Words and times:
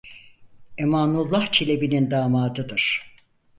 Emanullah 0.77 1.51
Çelebi'nin 1.51 2.11
damadıdır. 2.11 3.13